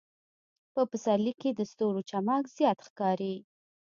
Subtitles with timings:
[0.73, 3.35] په پسرلي کې د ستورو چمک زیات ښکاري.